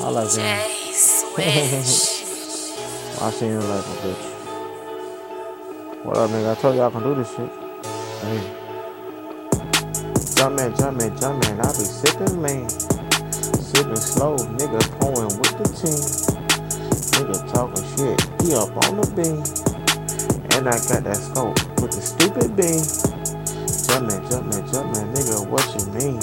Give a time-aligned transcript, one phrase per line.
[0.00, 0.62] I like that.
[3.20, 4.24] I seen you like a bitch.
[6.04, 6.52] What up, nigga?
[6.52, 7.50] I told you I can do this shit.
[8.22, 8.38] Hey.
[10.36, 12.68] Jumpin', jumpin', jumpin', I be sippin' lean.
[13.58, 15.98] Sippin' slow, nigga pouring with the team.
[17.18, 19.42] Nigga talking shit, he up on the beam.
[20.54, 22.86] And I got that scope with the stupid beam.
[23.90, 26.22] Jumpin', jumpin', jumpin', nigga, what you mean?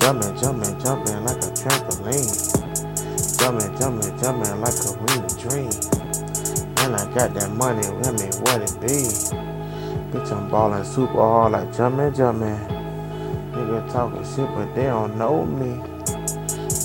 [0.00, 2.41] Jumpin', jumpin', jumpin' like a trampoline.
[3.42, 5.74] Jumpin', jumpin', jumpin' like a real dream.
[6.78, 9.02] And I got that money, I me, what it be?
[10.14, 12.56] Bitch, I'm ballin' super hard like jumpin', jumpin'.
[13.50, 15.72] Nigga talking shit, but they don't know me.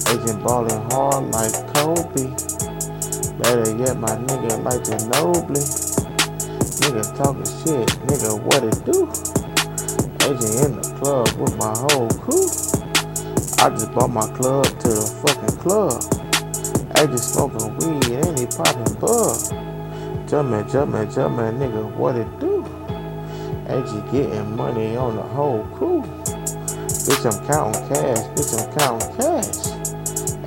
[0.09, 2.25] Agent ballin' hard like Kobe.
[3.37, 5.61] Better yet, my nigga like Ginobili.
[6.81, 9.05] Nigga talking shit, nigga, what it do?
[10.25, 12.49] Agent in the club with my whole crew.
[13.63, 16.16] I just bought my club to the fucking club.
[16.99, 19.37] Agent smoking weed and he popping bug.
[20.27, 22.65] Jumpin', jumpin', jumpin', nigga, what it do?
[23.69, 26.01] AG getting money on the whole crew.
[26.01, 28.17] Bitch, I'm counting cash.
[28.33, 29.67] Bitch, I'm counting cash.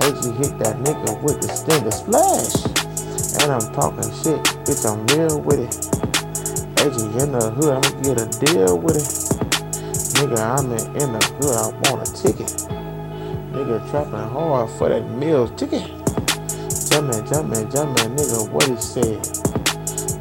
[0.02, 2.64] AG hit that nigga with the stinger splash.
[3.42, 4.42] And I'm talking shit.
[4.66, 6.00] Bitch, I'm real with it.
[6.80, 9.40] AG in the hood, I'ma get a deal with it.
[10.18, 12.48] Nigga, I'm in, in the hood, I want a ticket.
[13.52, 15.99] Nigga trapping hard for that meal ticket.
[16.90, 19.22] Jumpin', jumpin', jumpin', nigga, what he said.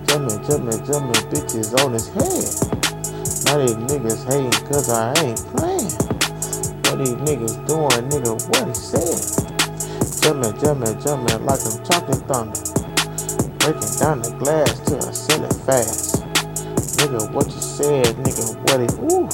[0.05, 2.45] Jumpin', jumpin', jumpin', bitches on his head.
[3.45, 5.89] Now these niggas hating cause I ain't playing.
[6.85, 9.17] What these niggas doing, nigga, what he said.
[10.21, 12.61] Jumpin', jumpin', jumpin' like I'm chocolate thunder.
[13.57, 16.21] Breaking down the glass till I send it fast.
[17.01, 19.25] Nigga, what you said, nigga, what it, ooh.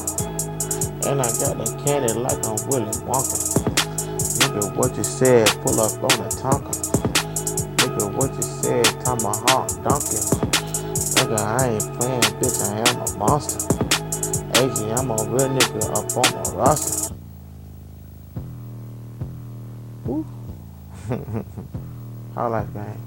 [1.11, 3.75] And I got the candy like I'm Willy Wonka.
[4.39, 7.04] Nigga, what you said, pull up on the Tonka.
[8.15, 10.23] What you said, tomahawk donkey.
[11.15, 13.65] Nigga, I ain't playing, bitch, I am a monster.
[14.55, 17.13] AG, I'm a real nigga up on my roster.
[20.05, 20.25] Woo.
[22.35, 23.01] How life, gang.